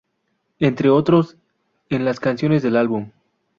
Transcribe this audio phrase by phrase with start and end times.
[0.57, 1.37] Entre otros
[1.89, 3.11] en las canciones del álbum.